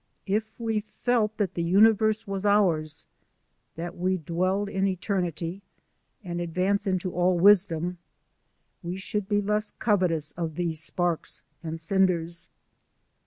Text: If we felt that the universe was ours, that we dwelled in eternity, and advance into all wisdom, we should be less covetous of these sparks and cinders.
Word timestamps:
If 0.25 0.51
we 0.57 0.79
felt 1.03 1.37
that 1.37 1.53
the 1.53 1.61
universe 1.61 2.25
was 2.25 2.43
ours, 2.43 3.05
that 3.75 3.95
we 3.95 4.17
dwelled 4.17 4.67
in 4.67 4.87
eternity, 4.87 5.61
and 6.23 6.41
advance 6.41 6.87
into 6.87 7.13
all 7.13 7.37
wisdom, 7.37 7.99
we 8.81 8.97
should 8.97 9.29
be 9.29 9.43
less 9.43 9.73
covetous 9.77 10.31
of 10.31 10.55
these 10.55 10.79
sparks 10.81 11.43
and 11.63 11.79
cinders. 11.79 12.49